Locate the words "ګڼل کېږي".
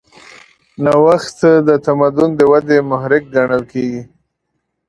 3.35-4.01